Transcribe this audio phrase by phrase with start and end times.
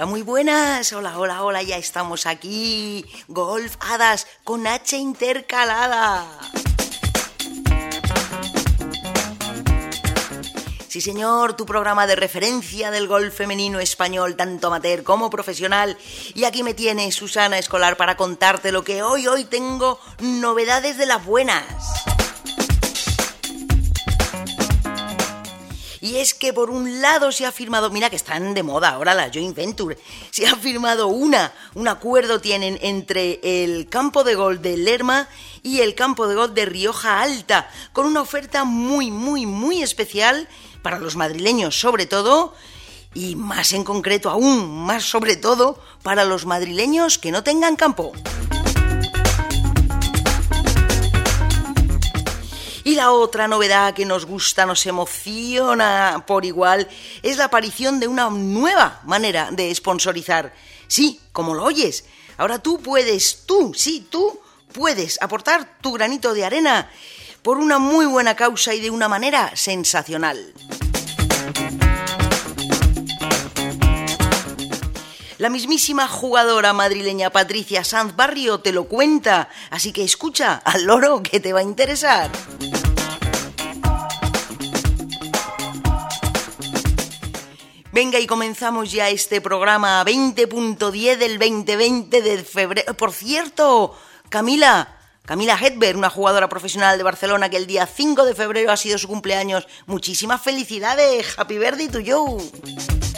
[0.00, 0.94] Hola, muy buenas.
[0.94, 1.62] Hola, hola, hola.
[1.62, 3.04] Ya estamos aquí.
[3.28, 6.26] Golf Hadas con H intercalada.
[10.88, 15.98] Sí, señor, tu programa de referencia del golf femenino español, tanto amateur como profesional.
[16.34, 21.04] Y aquí me tiene Susana Escolar para contarte lo que hoy, hoy tengo novedades de
[21.04, 21.99] las buenas.
[26.00, 29.14] Y es que por un lado se ha firmado, mira que están de moda ahora
[29.14, 29.98] la joint venture,
[30.30, 35.28] se ha firmado una, un acuerdo tienen entre el campo de gol de Lerma
[35.62, 40.48] y el campo de gol de Rioja Alta, con una oferta muy, muy, muy especial
[40.82, 42.54] para los madrileños sobre todo,
[43.12, 48.12] y más en concreto aún, más sobre todo, para los madrileños que no tengan campo.
[52.84, 56.88] Y la otra novedad que nos gusta, nos emociona por igual,
[57.22, 60.54] es la aparición de una nueva manera de sponsorizar.
[60.88, 62.04] Sí, como lo oyes.
[62.36, 64.40] Ahora tú puedes, tú, sí, tú
[64.72, 66.90] puedes aportar tu granito de arena
[67.42, 70.54] por una muy buena causa y de una manera sensacional.
[75.40, 81.22] La mismísima jugadora madrileña Patricia Sanz Barrio te lo cuenta, así que escucha al loro
[81.22, 82.30] que te va a interesar.
[87.90, 92.92] Venga, y comenzamos ya este programa 20.10 del 2020 de febrero.
[92.92, 93.96] Por cierto,
[94.28, 98.76] Camila, Camila Hedberg, una jugadora profesional de Barcelona que el día 5 de febrero ha
[98.76, 99.66] sido su cumpleaños.
[99.86, 101.38] Muchísimas felicidades.
[101.38, 103.09] Happy birthday to you.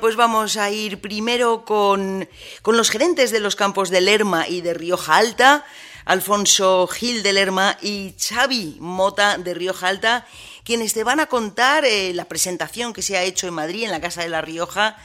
[0.00, 2.28] Pues vamos a ir primero con,
[2.62, 5.66] con, los gerentes de los campos de Lerma y de Rioja Alta,
[6.06, 10.26] Alfonso Gil de Lerma y Xavi Mota de Rioja Alta,
[10.64, 13.90] quienes te van a contar eh, la presentación que se ha hecho en Madrid, en
[13.90, 14.96] la Casa de la Rioja,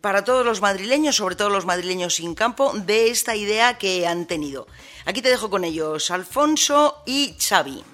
[0.00, 4.26] para todos los madrileños, sobre todo los madrileños sin campo, de esta idea que han
[4.26, 4.66] tenido.
[5.04, 7.93] Aquí te dejo con ellos, Alfonso y Xavi.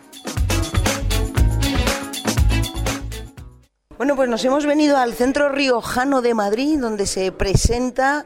[4.01, 8.25] Bueno, pues nos hemos venido al Centro Riojano de Madrid, donde se presenta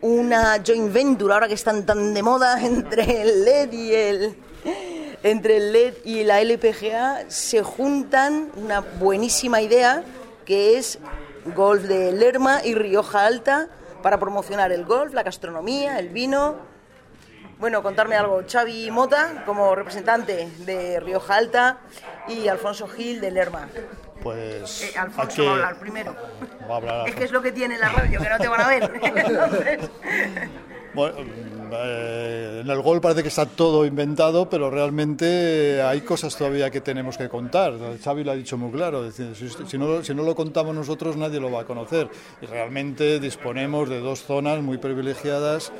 [0.00, 4.34] una joint venture, ahora que están tan de moda, entre el LED y el,
[5.22, 10.02] entre el LED y la LPGA, se juntan una buenísima idea
[10.46, 10.98] que es
[11.54, 13.68] golf de Lerma y Rioja Alta
[14.02, 16.56] para promocionar el golf, la gastronomía, el vino.
[17.58, 18.40] Bueno, contarme algo.
[18.50, 21.80] Xavi Mota como representante de Rioja Alta
[22.26, 23.68] y Alfonso Gil de Lerma.
[24.24, 24.82] Pues.
[24.82, 26.16] Eh, Alfonso va a hablar primero.
[27.06, 28.90] Es que es lo que tiene la radio, que no te van a ver.
[29.02, 29.90] Entonces...
[30.94, 31.16] Bueno,
[31.72, 36.80] eh, en el gol parece que está todo inventado, pero realmente hay cosas todavía que
[36.80, 37.74] tenemos que contar.
[38.02, 41.40] Xavi lo ha dicho muy claro, si, si, no, si no lo contamos nosotros nadie
[41.40, 42.08] lo va a conocer.
[42.40, 45.72] Y realmente disponemos de dos zonas muy privilegiadas,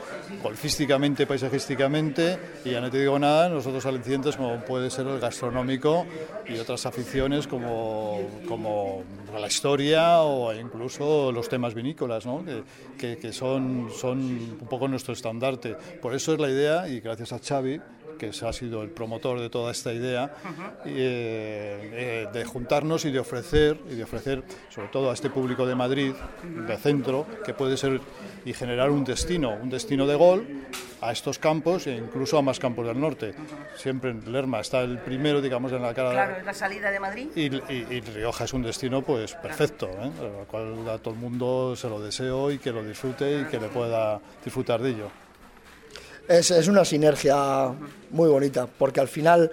[0.43, 6.07] golfísticamente, paisajísticamente, y ya no te digo nada, nosotros alicientes como puede ser el gastronómico
[6.49, 9.05] y otras aficiones como, como
[9.39, 12.45] la historia o incluso los temas vinícolas, ¿no?
[12.45, 12.63] que,
[12.99, 14.19] que, que son, son
[14.61, 15.77] un poco nuestro estandarte.
[16.01, 17.81] Por eso es la idea, y gracias a Xavi,
[18.31, 20.35] que ha sido el promotor de toda esta idea,
[20.85, 25.67] eh, eh, de juntarnos y de ofrecer, y de ofrecer sobre todo a este público
[25.67, 26.13] de Madrid,
[26.43, 28.01] de centro, que puede ser
[28.45, 30.47] y generar un destino, un destino de gol
[31.01, 33.35] a estos campos e incluso a más campos del norte.
[33.77, 36.13] Siempre en Lerma está el primero, digamos, en la cara.
[36.13, 37.29] Claro, es la salida de Madrid.
[37.35, 40.41] Y, y, y Rioja es un destino, pues, perfecto, ¿eh?
[40.41, 43.61] al cual a todo el mundo se lo deseo y que lo disfrute y que
[43.61, 45.24] le pueda disfrutar de ello.
[46.29, 47.73] Es, es una sinergia
[48.11, 49.51] muy bonita, porque al final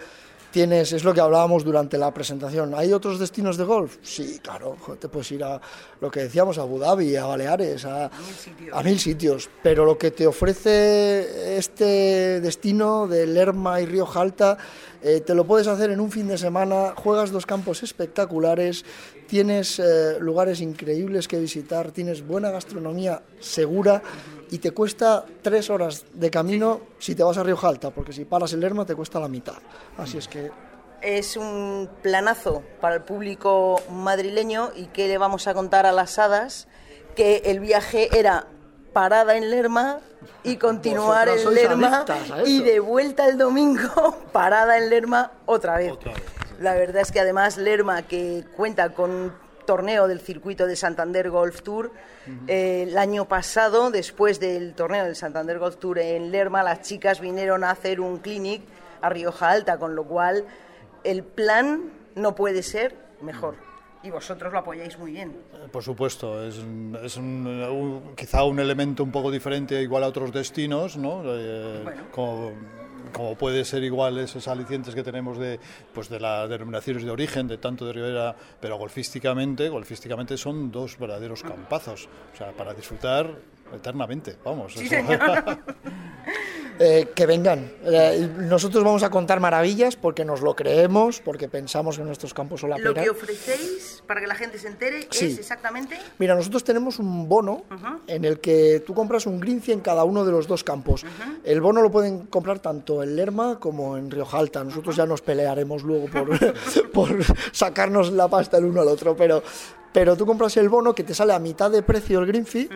[0.52, 2.74] tienes, es lo que hablábamos durante la presentación.
[2.76, 3.98] ¿Hay otros destinos de golf?
[4.02, 5.60] Sí, claro, te puedes ir a
[6.00, 8.78] lo que decíamos, a Abu Dhabi, a Baleares, a, mil sitios.
[8.78, 9.50] a mil sitios.
[9.64, 14.58] Pero lo que te ofrece este destino de Lerma y Rioja Alta,
[15.02, 18.86] eh, te lo puedes hacer en un fin de semana, juegas dos campos espectaculares,
[19.28, 24.04] tienes eh, lugares increíbles que visitar, tienes buena gastronomía segura
[24.52, 28.26] y te cuesta tres horas de camino si te vas a Rioja Alta, porque si
[28.26, 29.56] paras el Lerma te cuesta la mitad.
[29.98, 30.52] Así es que
[31.02, 36.20] Es un planazo para el público madrileño y que le vamos a contar a las
[36.20, 36.68] hadas
[37.16, 38.46] que el viaje era
[38.92, 40.00] parada en Lerma
[40.44, 42.06] y continuar en Lerma
[42.46, 45.94] y de vuelta el domingo parada en Lerma otra vez.
[45.94, 46.24] Otra vez,
[46.60, 49.34] La verdad es que además Lerma, que cuenta con
[49.64, 51.92] torneo del circuito de Santander Golf Tour,
[52.48, 57.20] eh, el año pasado, después del torneo del Santander Golf Tour en Lerma, las chicas
[57.20, 58.62] vinieron a hacer un clinic
[59.02, 60.46] a Rioja Alta, con lo cual
[61.04, 63.71] el plan no puede ser mejor.
[64.04, 65.36] Y vosotros lo apoyáis muy bien.
[65.54, 70.04] Eh, Por supuesto, es, un- es un- un- quizá un elemento un poco diferente igual
[70.04, 71.22] a otros destinos, ¿no?
[71.26, 72.04] Eh, Bueno.
[72.12, 72.52] como,
[73.14, 75.60] como puede ser igual esos alicientes que tenemos de,
[75.94, 80.98] pues de las denominaciones de origen, de tanto de Ribera, pero golfísticamente, golfísticamente son dos
[80.98, 83.30] verdaderos campazos, o sea, para disfrutar
[83.74, 84.74] eternamente, vamos.
[84.74, 84.90] Sí.
[86.84, 87.72] Eh, que vengan.
[87.84, 92.62] Eh, nosotros vamos a contar maravillas porque nos lo creemos, porque pensamos que nuestros campos
[92.62, 95.28] son la Lo que ofrecéis, para que la gente se entere, Sí.
[95.28, 95.98] es exactamente...
[96.20, 97.64] Mira, nosotros tenemos un bono
[98.08, 101.06] en el que tú compras un Grinci en cada uno de los dos campos.
[101.46, 104.66] El bono lo pueden comprar tanto en Lerma como en Riojalta.
[104.66, 106.28] Nosotros ya nos pelearemos luego por,
[106.92, 107.10] por
[107.54, 109.42] sacarnos la pasta el uno al otro, pero,
[109.94, 112.68] pero tú compras el bono que te sale a mitad de precio el Greenfee.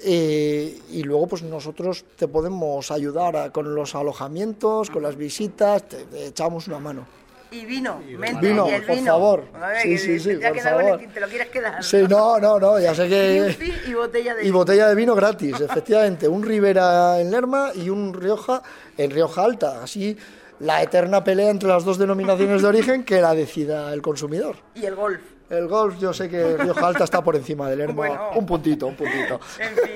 [0.00, 5.88] eh, y luego pues nosotros te podemos ayudar a- con los alojamientos, con las visitas,
[5.88, 7.04] te, te echamos una mano.
[7.50, 9.12] Y vino, mente, Vino, y el por vino.
[9.12, 9.44] favor.
[9.52, 11.00] Ver, Sí, que sí, sí, ha por favor.
[11.14, 11.82] te lo quieres quedar.
[11.82, 13.40] Sí, no, no, no, ya sé que...
[13.56, 14.58] Greenfee y botella de Y vino.
[14.58, 16.28] botella de vino gratis, efectivamente.
[16.28, 18.62] Un Ribera en Lerma y un Rioja
[18.98, 19.82] en Rioja Alta.
[19.82, 20.16] Así
[20.60, 24.56] la eterna pelea entre las dos denominaciones de origen que la decida el consumidor.
[24.74, 25.20] Y el golf.
[25.48, 27.94] El golf, yo sé que Rioja Alta está por encima del Lerma.
[27.94, 28.30] Bueno.
[28.36, 29.40] Un puntito, un puntito.
[29.58, 29.94] En fin,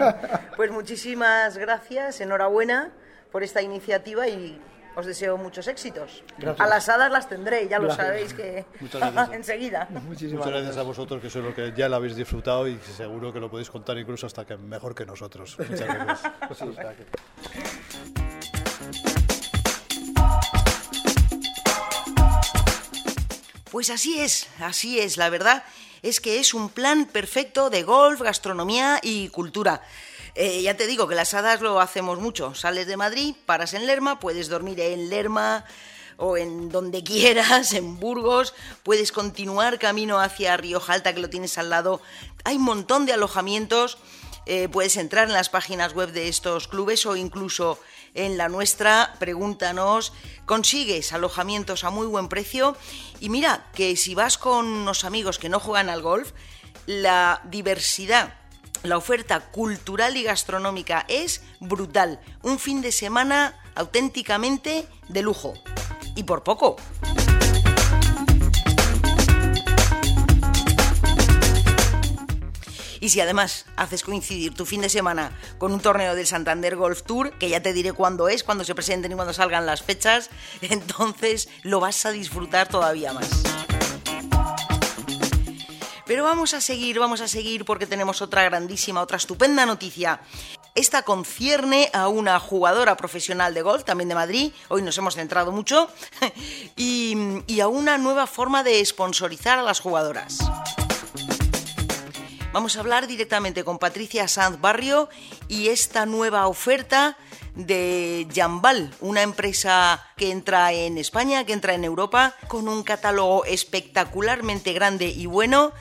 [0.57, 2.93] pues muchísimas gracias, enhorabuena
[3.31, 4.59] por esta iniciativa y
[4.95, 6.23] os deseo muchos éxitos.
[6.39, 6.61] Gracias.
[6.61, 8.07] A las hadas las tendré, ya lo Gracias.
[8.07, 9.33] sabéis que Muchas gracias.
[9.37, 9.89] enseguida.
[9.91, 13.33] Muchísimas Muchas gracias a vosotros que sois los que ya lo habéis disfrutado y seguro
[13.33, 15.57] que lo podéis contar incluso hasta que mejor que nosotros.
[15.69, 16.33] Muchas gracias.
[23.71, 25.65] Pues así es, así es, la verdad
[26.03, 29.83] es que es un plan perfecto de golf, gastronomía y cultura.
[30.35, 32.55] Eh, ya te digo que las hadas lo hacemos mucho.
[32.55, 35.65] Sales de Madrid, paras en Lerma, puedes dormir en Lerma
[36.17, 41.59] o en donde quieras, en Burgos, puedes continuar camino hacia Rioja Alta, que lo tienes
[41.59, 42.01] al lado.
[42.45, 43.99] Hay un montón de alojamientos.
[44.47, 47.79] Eh, puedes entrar en las páginas web de estos clubes o incluso
[48.15, 50.13] en la nuestra, pregúntanos,
[50.47, 52.77] consigues alojamientos a muy buen precio
[53.21, 56.33] y mira que si vas con unos amigos que no juegan al golf,
[56.87, 58.35] la diversidad,
[58.83, 62.21] la oferta cultural y gastronómica es brutal.
[62.43, 65.55] Un fin de semana auténticamente de lujo.
[66.15, 66.77] Y por poco.
[73.01, 77.03] Y si además haces coincidir tu fin de semana con un torneo del Santander Golf
[77.03, 80.31] Tour, que ya te diré cuándo es, cuándo se presenten y cuándo salgan las fechas,
[80.61, 83.29] entonces lo vas a disfrutar todavía más.
[86.13, 90.21] Pero vamos a seguir, vamos a seguir porque tenemos otra grandísima, otra estupenda noticia.
[90.75, 95.53] Esta concierne a una jugadora profesional de golf, también de Madrid, hoy nos hemos centrado
[95.53, 95.89] mucho,
[96.77, 97.17] y,
[97.63, 100.37] a una nueva forma de sponsorizar a las jugadoras.
[102.53, 105.09] Vamos a hablar directamente con Patricia Sanz Barrio
[105.49, 107.17] y esta nueva oferta
[107.55, 113.47] de Jambal, una empresa que entra en España, que entra en Europa, con un catálogo
[113.47, 115.73] espectacularmente grande y bueno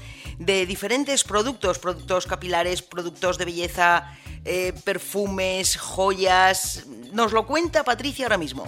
[0.42, 4.12] de diferentes productos, productos capilares, productos de belleza,
[4.44, 6.88] eh, perfumes, joyas.
[7.14, 8.64] Nos lo cuenta Patricia ahora mismo.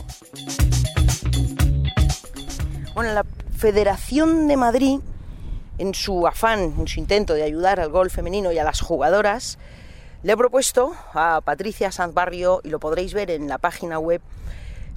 [2.93, 3.25] Bueno, la
[3.57, 4.99] Federación de Madrid
[5.79, 9.57] en su afán, en su intento de ayudar al golf femenino y a las jugadoras,
[10.21, 14.21] le he propuesto a Patricia Sanz Barrio, y lo podréis ver en la página web,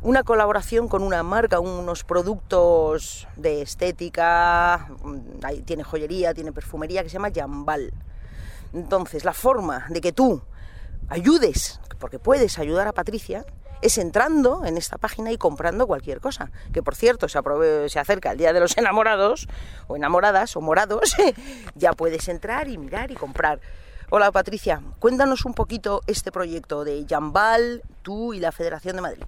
[0.06, 7.08] una colaboración con una marca, unos productos de estética, mm, tiene joyería, tiene perfumería, que
[7.08, 7.92] se llama Jambal.
[8.72, 10.42] Entonces, la forma de que tú
[11.08, 13.44] ayudes, porque puedes ayudar a Patricia,
[13.82, 16.52] es entrando en esta página y comprando cualquier cosa.
[16.72, 19.48] Que por cierto, se, aprove- se acerca el Día de los Enamorados,
[19.88, 21.16] o enamoradas, o morados,
[21.74, 23.58] ya puedes entrar y mirar y comprar.
[24.10, 29.24] Hola Patricia, cuéntanos un poquito este proyecto de Jambal, tú y la Federación de Madrid.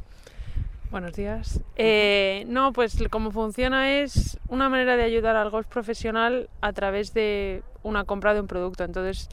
[0.90, 1.60] Buenos días.
[1.76, 7.12] Eh, no, pues cómo funciona es una manera de ayudar al golf profesional a través
[7.12, 8.84] de una compra de un producto.
[8.84, 9.28] Entonces,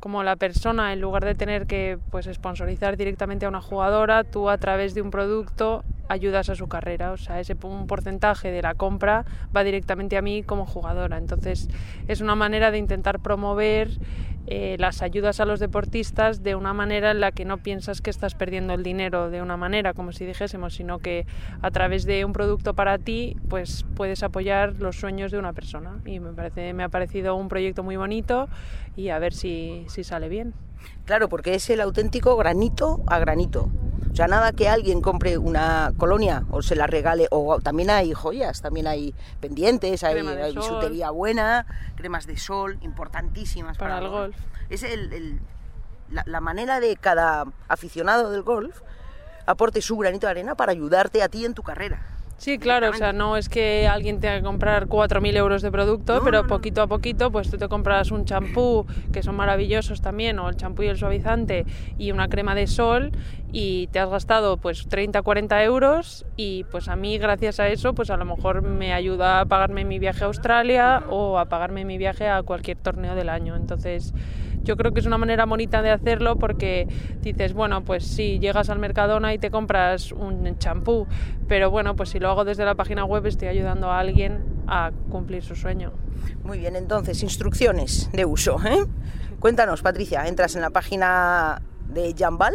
[0.00, 4.50] como la persona, en lugar de tener que pues sponsorizar directamente a una jugadora, tú
[4.50, 7.12] a través de un producto ayudas a su carrera.
[7.12, 9.24] O sea, ese un porcentaje de la compra
[9.56, 11.16] va directamente a mí como jugadora.
[11.16, 11.68] Entonces,
[12.06, 13.88] es una manera de intentar promover
[14.46, 18.10] eh, las ayudas a los deportistas de una manera en la que no piensas que
[18.10, 21.26] estás perdiendo el dinero de una manera, como si dijésemos, sino que
[21.60, 26.00] a través de un producto para ti, pues puedes apoyar los sueños de una persona.
[26.04, 28.48] Y me, parece, me ha parecido un proyecto muy bonito
[28.96, 30.54] y a ver si, si sale bien.
[31.04, 33.70] Claro, porque es el auténtico granito a granito.
[34.12, 38.12] O sea, nada que alguien compre una colonia o se la regale, o también hay
[38.12, 40.14] joyas, también hay pendientes, hay,
[40.54, 41.64] bisutería buena,
[41.96, 44.36] cremas de sol importantísimas para, Para el golf.
[44.68, 45.40] Es el- el-
[46.10, 48.82] la, la manera de cada aficionado del golf
[49.46, 52.02] aporte su granito de arena para ayudarte a ti en tu carrera.
[52.42, 56.14] Sí, claro, o sea, no es que alguien tenga que comprar 4.000 euros de producto,
[56.14, 56.48] No, pero no, no.
[56.48, 60.56] poquito a poquito, pues tú te compras un champú, que son maravillosos también, o el
[60.56, 61.66] champú y el suavizante,
[61.98, 63.12] y una crema de sol,
[63.52, 67.94] y te has gastado pues 30, 40 euros, y pues a mí, gracias a eso,
[67.94, 71.84] pues a lo mejor me ayuda a pagarme mi viaje a Australia o a pagarme
[71.84, 73.54] mi viaje a cualquier torneo del año.
[73.54, 74.14] Entonces,
[74.62, 76.88] yo creo que es una manera bonita de hacerlo porque
[77.20, 81.06] dices, bueno, pues sí, llegas al Mercadona y te compras un champú,
[81.48, 84.92] pero bueno, pues si lo hago desde la página web estoy ayudando a alguien a
[85.10, 85.92] cumplir su sueño.
[86.44, 88.58] Muy bien, entonces, instrucciones de uso.
[88.64, 88.84] ¿eh?
[89.40, 92.54] Cuéntanos, Patricia, entras en la página de Jambal.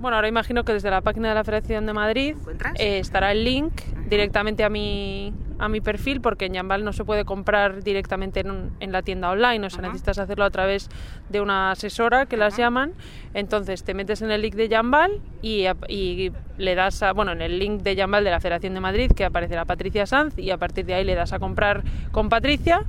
[0.00, 2.34] Bueno, ahora imagino que desde la página de la Federación de Madrid
[2.80, 3.72] eh, estará el link
[4.08, 8.50] directamente a mi, a mi perfil, porque en Jambal no se puede comprar directamente en,
[8.50, 10.88] un- en la tienda online, o sea, necesitas hacerlo a través
[11.28, 12.92] de una asesora que las llaman.
[13.34, 15.66] Entonces te metes en el link de Jambal y
[16.56, 19.26] le das a, bueno, en el link de Jambal de la Federación de Madrid, que
[19.26, 22.84] aparecerá Patricia Sanz, y a partir de ahí le das a comprar con Patricia.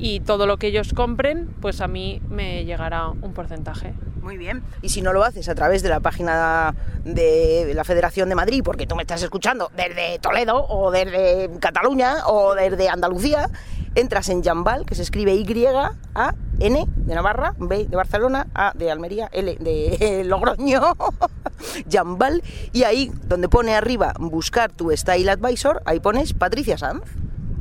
[0.00, 3.94] Y todo lo que ellos compren, pues a mí me llegará un porcentaje.
[4.22, 4.62] Muy bien.
[4.82, 8.62] Y si no lo haces a través de la página de la Federación de Madrid,
[8.64, 13.48] porque tú me estás escuchando desde Toledo o desde Cataluña o desde Andalucía,
[13.94, 19.28] entras en Jambal, que se escribe Y-A-N de Navarra, B de Barcelona, A de Almería,
[19.32, 20.94] L de Logroño,
[21.90, 27.04] Jambal, y ahí donde pone arriba buscar tu Style Advisor, ahí pones Patricia Sanz.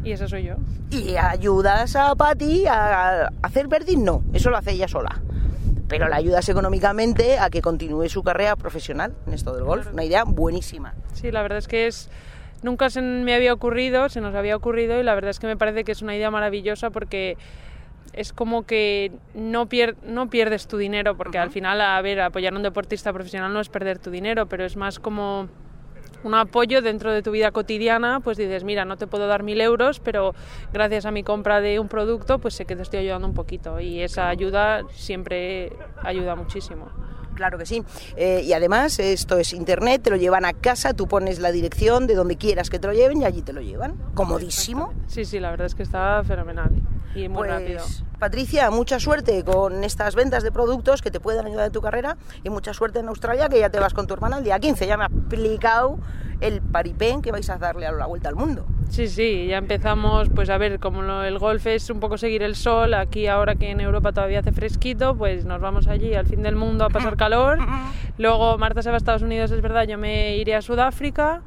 [0.03, 0.55] Y esa soy yo.
[0.89, 5.21] Y ayudas a Patti a hacer verdín, no, eso lo hace ella sola.
[5.87, 9.87] Pero la ayudas económicamente a que continúe su carrera profesional en esto del golf.
[9.93, 10.93] Una idea buenísima.
[11.13, 12.09] Sí, la verdad es que es
[12.61, 15.55] nunca se me había ocurrido, se nos había ocurrido y la verdad es que me
[15.57, 17.37] parece que es una idea maravillosa porque
[18.13, 22.53] es como que no, pier- no pierdes tu dinero, porque al final, a ver, apoyar
[22.53, 25.49] a un deportista profesional no es perder tu dinero, pero es más como
[26.23, 29.61] un apoyo dentro de tu vida cotidiana, pues dices, mira, no te puedo dar mil
[29.61, 30.33] euros, pero
[30.73, 33.79] gracias a mi compra de un producto, pues sé que te estoy ayudando un poquito
[33.79, 36.89] y esa ayuda siempre ayuda muchísimo.
[37.35, 37.83] Claro que sí.
[38.15, 42.07] Eh, y además, esto es internet, te lo llevan a casa, tú pones la dirección
[42.07, 43.95] de donde quieras que te lo lleven y allí te lo llevan.
[44.15, 44.91] Comodísimo.
[45.05, 46.71] Sí, sí, la verdad es que está fenomenal
[47.17, 47.83] y muy Pues, rápido.
[48.19, 52.17] Patricia, mucha suerte con estas ventas de productos que te puedan ayudar en tu carrera
[52.43, 54.87] y mucha suerte en Australia, que ya te vas con tu hermana el día 15.
[54.87, 55.99] Ya me ha explicado
[56.41, 58.65] el paripén que vais a darle a la vuelta al mundo.
[58.89, 62.41] Sí, sí, ya empezamos, pues a ver, como lo- el golf es un poco seguir
[62.41, 66.25] el sol, aquí ahora que en Europa todavía hace fresquito, pues nos vamos allí al
[66.25, 67.57] fin del mundo a pasar calor.
[68.17, 71.41] Luego Marta se va a Estados Unidos, es verdad, yo me iré a Sudáfrica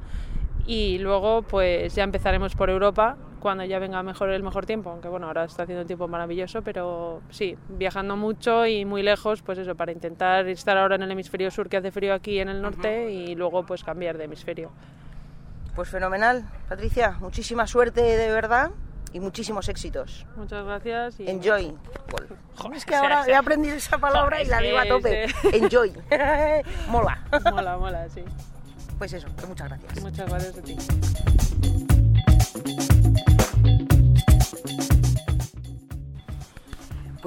[0.67, 5.09] y luego pues ya empezaremos por Europa cuando ya venga mejor el mejor tiempo, aunque
[5.09, 9.59] bueno, ahora está haciendo un tiempo maravilloso, pero sí, viajando mucho y muy lejos, pues
[9.59, 12.61] eso, para intentar estar ahora en el hemisferio sur que hace frío aquí en el
[12.63, 14.71] norte y luego pues cambiar de hemisferio.
[15.75, 17.17] Pues fenomenal, Patricia.
[17.21, 18.71] Muchísima suerte de verdad
[19.13, 20.27] y muchísimos éxitos.
[20.37, 21.75] Muchas gracias y Enjoy.
[22.57, 25.25] Joder, Es que ahora he aprendido esa palabra Joder, y la digo a tope.
[25.25, 25.93] ese- Enjoy.
[26.89, 27.25] Mola.
[27.51, 28.23] Mola, mola, sí.
[28.99, 30.03] Pues eso, muchas gracias.
[30.03, 31.90] Muchas gracias a ti.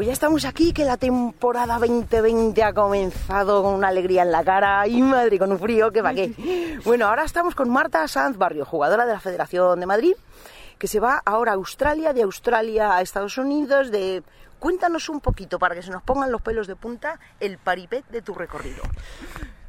[0.03, 4.43] Pues ya estamos aquí, que la temporada 2020 ha comenzado con una alegría en la
[4.43, 6.33] cara y madre, con un frío que va qué.
[6.83, 10.13] Bueno, ahora estamos con Marta Sanz Barrio, jugadora de la Federación de Madrid,
[10.77, 14.24] que se va ahora a Australia, de Australia a Estados Unidos, de...
[14.60, 18.22] Cuéntanos un poquito, para que se nos pongan los pelos de punta, el paripé de
[18.22, 18.83] tu recorrido.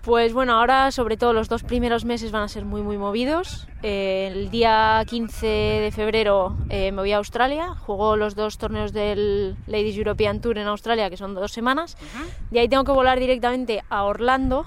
[0.04, 3.66] Pues bueno, ahora sobre todo los dos primeros meses van a ser muy muy movidos.
[3.82, 8.92] Eh, el día 15 de febrero eh, me voy a Australia, juego los dos torneos
[8.92, 11.96] del Ladies European Tour en Australia, que son dos semanas.
[12.50, 14.66] De ahí tengo que volar directamente a Orlando,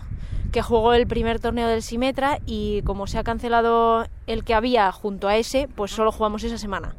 [0.51, 4.91] que juego el primer torneo del Simetra y como se ha cancelado el que había
[4.91, 6.95] junto a ese, pues solo jugamos esa semana.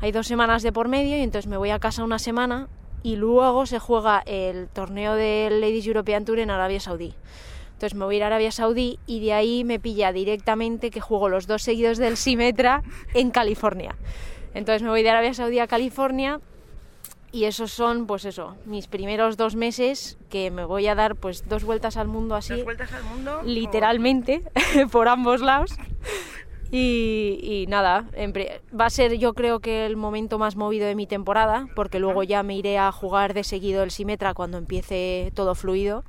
[0.00, 2.68] Hay dos semanas de por medio y entonces me voy a casa una semana
[3.02, 7.14] y luego se juega el torneo del Ladies European Tour en Arabia Saudí.
[7.76, 11.02] Entonces me voy a ir a Arabia Saudí y de ahí me pilla directamente que
[11.02, 13.94] juego los dos seguidos del Simetra en California.
[14.54, 16.40] Entonces me voy de Arabia Saudí a California
[17.32, 21.46] y esos son, pues eso, mis primeros dos meses que me voy a dar pues
[21.46, 23.42] dos vueltas al mundo así, vueltas al mundo?
[23.44, 24.42] literalmente,
[24.90, 25.76] por ambos lados.
[26.70, 28.06] Y, y nada,
[28.80, 32.22] va a ser yo creo que el momento más movido de mi temporada, porque luego
[32.22, 36.04] ya me iré a jugar de seguido el Simetra cuando empiece todo fluido.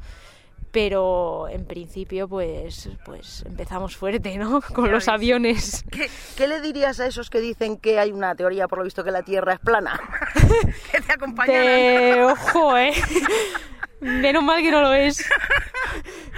[0.72, 7.00] Pero en principio pues pues empezamos fuerte no con los aviones ¿Qué, qué le dirías
[7.00, 9.60] a esos que dicen que hay una teoría, por lo visto, que la Tierra es
[9.60, 10.00] plana?
[10.92, 11.64] que te acompañaran.
[11.66, 12.94] de ojo eh
[14.02, 15.26] menos mal que no lo es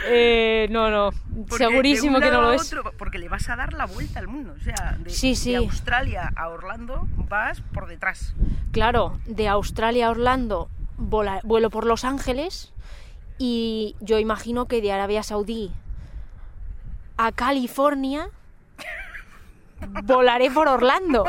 [0.06, 1.10] Eh, no no
[1.50, 4.54] Porque segurísimo que no lo es porque le vas a dar la vuelta al mundo.
[4.58, 5.52] O sea, de, Sí, sí.
[5.52, 8.34] de Australia a Orlando vas por detrás.
[8.72, 12.72] claro de Australia a Orlando vola- vuelo por Los Ángeles
[13.40, 15.72] y yo imagino que de Arabia Saudí
[17.18, 18.30] a California
[20.04, 21.24] volaré por Orlando.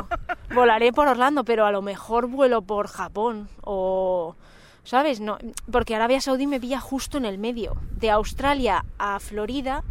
[0.53, 4.35] Volaré por Orlando, pero a lo mejor vuelo por Japón o
[4.83, 5.21] ¿sabes?
[5.21, 5.39] No,
[5.71, 7.77] porque Arabia Saudí me pilla justo en el medio.
[7.93, 9.85] De Australia a Florida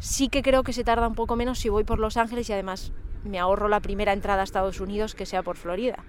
[0.00, 2.52] sí que creo que se tarda un poco menos si voy por Los Ángeles y
[2.52, 2.92] además
[3.24, 6.04] me ahorro la primera entrada a Estados Unidos que sea por Florida.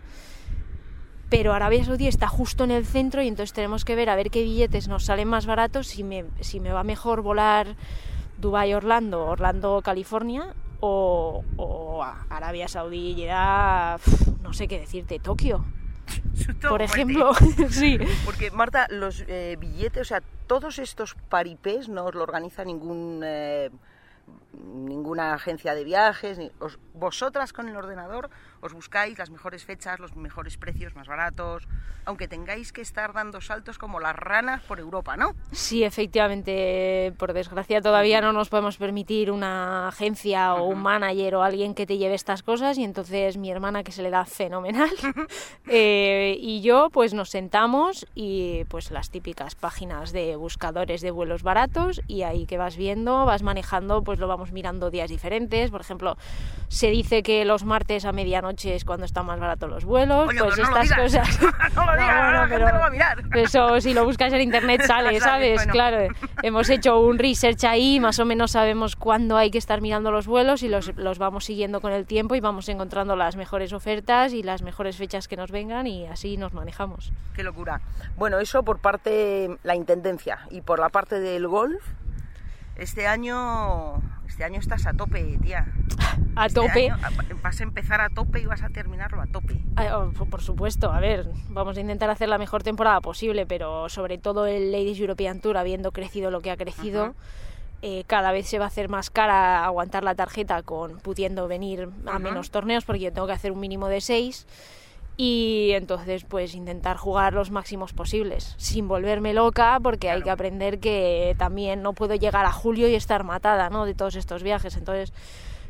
[1.30, 4.30] Pero Arabia Saudí está justo en el centro y entonces tenemos que ver a ver
[4.30, 7.76] qué billetes nos salen más baratos, si me, si me va mejor volar
[8.38, 15.66] Dubai-Orlando, Orlando-California o, o Arabia Saudí, Jeddah, pf, no sé qué decirte, Tokio,
[16.70, 17.34] por ejemplo.
[17.70, 17.98] sí.
[18.24, 23.22] Porque, Marta, los eh, billetes, o sea, todos estos paripés no os lo organiza ningún,
[23.26, 23.72] eh,
[24.74, 26.38] ninguna agencia de viajes.
[26.38, 28.30] ni- os- vosotras con el ordenador
[28.66, 31.68] os buscáis las mejores fechas, los mejores precios, más baratos,
[32.06, 35.36] aunque tengáis que estar dando saltos como las ranas por Europa, ¿no?
[35.52, 41.44] Sí, efectivamente, por desgracia todavía no nos podemos permitir una agencia o un manager o
[41.44, 44.90] alguien que te lleve estas cosas y entonces mi hermana que se le da fenomenal
[45.68, 51.44] eh, y yo pues nos sentamos y pues las típicas páginas de buscadores de vuelos
[51.44, 55.82] baratos y ahí que vas viendo, vas manejando, pues lo vamos mirando días diferentes, por
[55.82, 56.18] ejemplo,
[56.68, 60.40] se dice que los martes a medianoche es cuando están más baratos los vuelos, Oye,
[60.40, 61.00] pues no estas digas.
[61.00, 61.40] cosas...
[61.76, 63.24] No lo digas, la gente lo va a mirar.
[63.36, 65.56] Eso si lo buscas en internet sale, Sale, ¿sabes?
[65.56, 65.72] bueno.
[65.74, 66.08] Claro,
[66.44, 70.28] hemos hecho un research ahí, más o menos sabemos cuándo hay que estar mirando los
[70.28, 74.34] vuelos y los, los vamos siguiendo con el tiempo y vamos encontrando las mejores ofertas
[74.34, 77.12] y las mejores fechas que nos vengan y así nos manejamos.
[77.36, 77.82] Qué locura.
[78.16, 81.84] Bueno, eso por parte la intendencia y por la parte del golf.
[82.76, 85.66] Este año, este año estás a tope, tía.
[86.36, 86.90] A Este tope.
[86.92, 86.98] año
[87.42, 89.62] vas a empezar a tope y vas a terminarlo a tope.
[89.94, 94.18] Oh, por supuesto, a ver, vamos a intentar hacer la mejor temporada posible, pero sobre
[94.18, 97.16] todo el Ladies European Tour, habiendo crecido lo que ha crecido,
[97.82, 101.90] eh, cada vez se va a hacer más cara aguantar la tarjeta con pudiendo venir
[102.08, 104.48] a menos torneos, porque yo tengo que hacer un mínimo de seis.
[105.18, 110.80] Y entonces, pues intentar jugar los máximos posibles, sin volverme loca, porque hay que aprender
[110.80, 113.86] que también no puedo llegar a julio y estar matada, ¿no?
[113.86, 114.76] De todos estos viajes.
[114.76, 115.14] Entonces,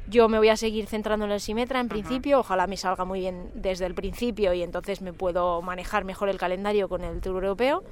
[0.08, 3.22] yo me voy a seguir centrando en el Simetra en principio, ojalá me salga muy
[3.22, 7.44] bien desde el principio y entonces me puedo manejar mejor el calendario con el Tour
[7.44, 7.84] Europeo.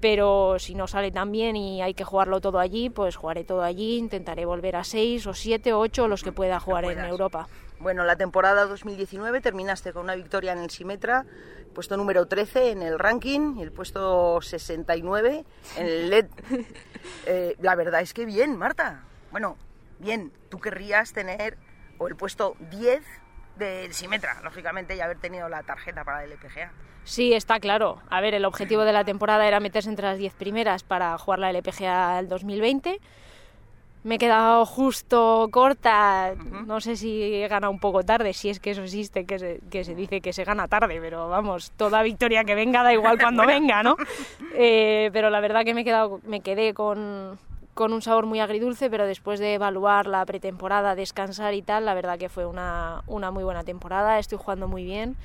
[0.00, 3.62] Pero si no sale tan bien y hay que jugarlo todo allí, pues jugaré todo
[3.62, 7.00] allí, intentaré volver a 6 o 7 o 8 los que pueda jugar en.
[7.00, 7.48] Europa.
[7.78, 11.24] Bueno, la temporada 2019 terminaste con una victoria en el Simetra,
[11.74, 15.44] puesto número 13 en el ranking y el puesto 69
[15.76, 16.26] en el LED.
[17.24, 19.04] Eh, la verdad es que bien, Marta.
[19.30, 19.56] Bueno,
[20.00, 21.56] bien, tú querrías tener
[21.96, 23.02] o el puesto 10
[23.60, 26.72] del Simetra, lógicamente, y haber tenido la tarjeta para el LPGA.
[27.04, 27.98] Sí, está claro.
[28.10, 31.38] A ver, el objetivo de la temporada era meterse entre las 10 primeras para jugar
[31.38, 33.00] la LPGA el 2020.
[34.02, 36.34] Me he quedado justo corta,
[36.66, 39.60] no sé si he ganado un poco tarde, si es que eso existe, que se,
[39.70, 43.18] que se dice que se gana tarde, pero vamos, toda victoria que venga da igual
[43.18, 43.96] cuando venga, ¿no?
[44.54, 47.38] Eh, pero la verdad que me, he quedado, me quedé con,
[47.74, 51.94] con un sabor muy agridulce, pero después de evaluar la pretemporada, descansar y tal, la
[51.94, 55.16] verdad que fue una, una muy buena temporada, estoy jugando muy bien,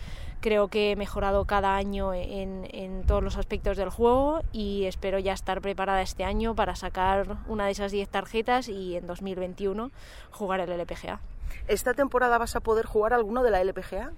[0.41, 5.17] creo que he mejorado cada año en, en todos los aspectos del juego y espero
[5.19, 9.91] ya estar preparada este año para sacar una de esas 10 tarjetas y en 2021
[10.31, 11.19] jugar el LPGA.
[11.67, 14.11] ¿Esta temporada vas a poder jugar alguno de la LPGA?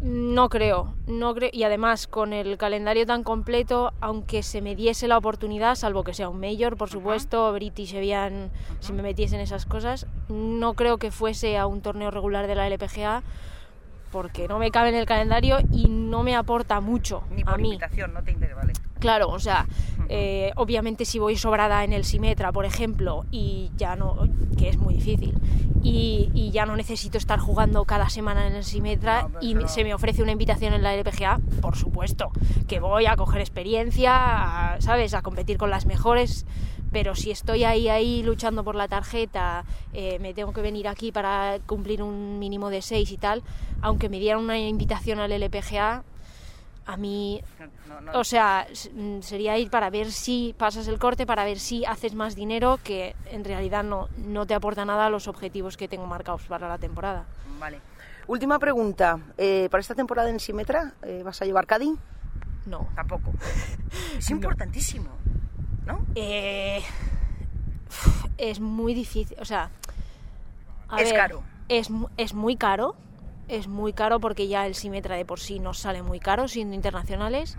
[0.00, 5.08] No creo, no creo, y además con el calendario tan completo, aunque se me diese
[5.08, 9.66] la oportunidad, salvo que sea un mayor, por supuesto, British Evian, si me metiesen esas
[9.66, 13.22] cosas, no creo que fuese a un torneo regular de la LPGA,
[14.10, 17.58] porque no me cabe en el calendario y no me aporta mucho Ni a por
[17.60, 17.68] mí.
[17.74, 18.72] invitación, no te interesa, vale.
[18.98, 19.66] Claro, o sea,
[20.10, 24.76] eh, obviamente si voy sobrada en el Simetra, por ejemplo, y ya no, que es
[24.76, 25.34] muy difícil,
[25.82, 29.68] y, y ya no necesito estar jugando cada semana en el Simetra No, y no.
[29.68, 32.30] se me ofrece una invitación en la LPGA, por supuesto,
[32.68, 35.14] que voy a coger experiencia, a, ¿sabes?
[35.14, 36.44] A competir con las mejores,
[36.92, 41.12] pero si estoy ahí, ahí luchando por la tarjeta, eh, me tengo que venir aquí
[41.12, 43.42] para cumplir un mínimo de seis y tal,
[43.82, 46.02] aunque me dieran una invitación al LPGA,
[46.86, 47.40] A mí,
[47.86, 48.18] No, no.
[48.18, 52.14] o sea, mm, sería ir para ver si pasas el corte, para ver si haces
[52.14, 56.06] más dinero, que en realidad no, no te aporta nada a los objetivos que tengo
[56.06, 57.26] marcados para la temporada.
[57.60, 57.80] Vale.
[58.26, 59.20] Última pregunta.
[59.38, 61.94] eh, ¿Para esta temporada en Simetra eh, vas a llevar Caddy?
[62.66, 62.88] No.
[62.96, 63.32] Tampoco.
[64.18, 65.40] Es importantísimo, ¿no?
[66.14, 66.82] Eh,
[68.38, 69.70] es muy difícil, o sea...
[70.88, 71.42] a Es caro.
[71.68, 72.96] Es, es muy caro,
[73.48, 76.74] es muy caro porque ya el Simetra de por sí nos sale muy caro siendo
[76.74, 77.56] internacionales.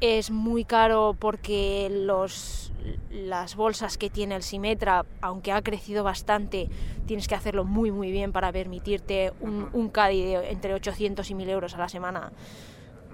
[0.00, 2.72] Es muy caro porque los,
[3.10, 6.68] las bolsas que tiene el Simetra, aunque ha crecido bastante,
[7.06, 11.34] tienes que hacerlo muy muy bien para permitirte un, un Caddy de entre 800 y
[11.34, 12.32] 1000 euros a la semana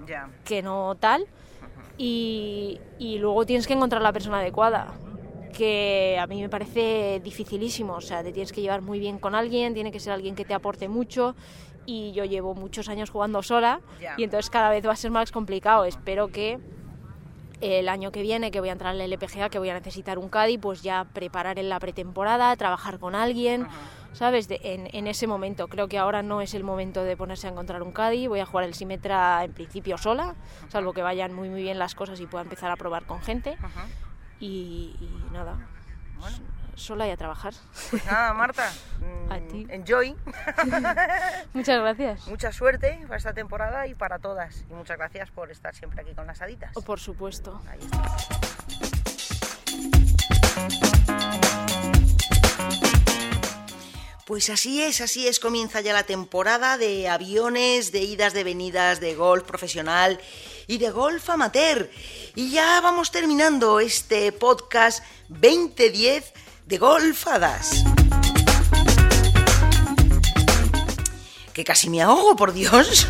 [0.07, 0.29] Ya.
[0.43, 1.25] que no tal.
[1.97, 4.93] Y, y luego tienes que encontrar la persona adecuada,
[5.51, 7.93] que a mí me parece dificilísimo.
[7.93, 10.45] O sea, te tienes que llevar muy bien con alguien, tiene que ser alguien que
[10.45, 11.35] te aporte mucho.
[11.85, 13.81] Y yo llevo muchos años jugando sola
[14.15, 15.85] y entonces cada vez va a ser más complicado.
[15.85, 16.59] Espero que
[17.59, 20.29] el año que viene, que voy a entrar al LPGA, que voy a necesitar un
[20.29, 23.67] Caddy, pues ya preparar en la pretemporada, trabajar con alguien,
[24.13, 24.47] ¿sabes?
[24.47, 25.67] De- en, en ese momento.
[25.67, 28.27] Creo que ahora no es el momento de ponerse a encontrar un Caddy.
[28.27, 30.35] Voy a jugar el Simetra en principio sola,
[30.69, 33.57] salvo que vayan muy muy bien las cosas y pueda empezar a probar con gente.
[34.39, 35.55] Y, y nada,
[36.75, 37.53] sola y a trabajar.
[37.91, 38.71] Pues nada, Marta.
[38.99, 39.67] mm, A ti.
[39.69, 40.15] Enjoy.
[41.53, 42.27] Muchas gracias.
[42.27, 44.65] Mucha suerte para esta temporada y para todas.
[44.69, 46.73] Y muchas gracias por estar siempre aquí con las aditas.
[46.85, 47.61] Por supuesto.
[47.69, 48.01] Ahí está.
[54.31, 59.01] Pues así es, así es, comienza ya la temporada de aviones, de idas, de venidas,
[59.01, 60.21] de golf profesional
[60.67, 61.91] y de golf amateur.
[62.33, 66.31] Y ya vamos terminando este podcast 2010
[66.65, 67.83] de golfadas.
[71.51, 73.07] Que casi me ahogo, por Dios.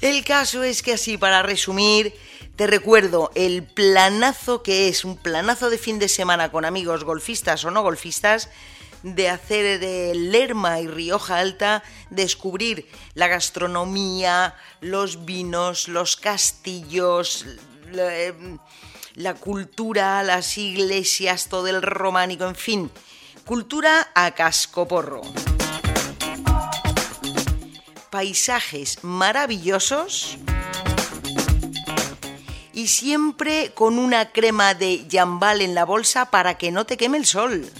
[0.00, 2.14] El caso es que así, para resumir,
[2.56, 7.64] te recuerdo el planazo que es, un planazo de fin de semana con amigos golfistas
[7.64, 8.50] o no golfistas,
[9.02, 17.46] de hacer de Lerma y Rioja Alta, descubrir la gastronomía, los vinos, los castillos,
[17.90, 18.34] la, eh,
[19.14, 22.90] la cultura, las iglesias, todo el románico, en fin,
[23.44, 25.22] cultura a cascoporro.
[28.10, 30.38] Paisajes maravillosos
[32.72, 37.18] y siempre con una crema de jambal en la bolsa para que no te queme
[37.18, 37.70] el sol.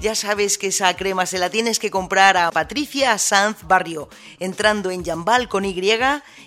[0.00, 4.92] Ya sabes que esa crema se la tienes que comprar a Patricia Sanz Barrio, entrando
[4.92, 5.76] en Jambal con Y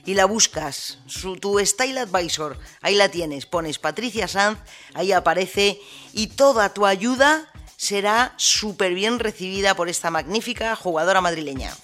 [0.05, 0.99] y la buscas,
[1.41, 4.59] tu Style Advisor, ahí la tienes, pones Patricia Sanz,
[4.93, 5.81] ahí aparece
[6.13, 11.75] y toda tu ayuda será súper bien recibida por esta magnífica jugadora madrileña.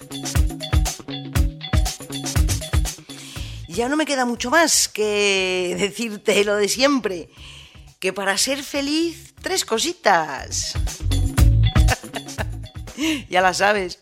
[3.78, 7.30] Ya no me queda mucho más que decirte lo de siempre,
[8.00, 10.72] que para ser feliz, tres cositas.
[13.30, 14.00] ya las sabes.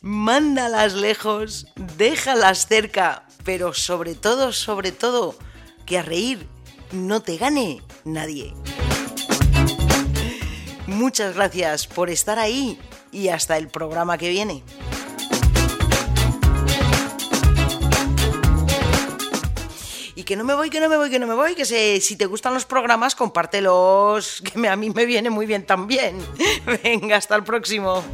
[0.00, 5.36] Mándalas lejos, déjalas cerca, pero sobre todo, sobre todo,
[5.84, 6.46] que a reír
[6.92, 8.54] no te gane nadie.
[10.86, 12.78] Muchas gracias por estar ahí
[13.10, 14.62] y hasta el programa que viene.
[20.28, 22.14] Que no me voy, que no me voy, que no me voy, que se- si
[22.16, 26.18] te gustan los programas, compártelos, que a mí me viene muy bien también.
[26.84, 28.04] Venga, hasta el próximo.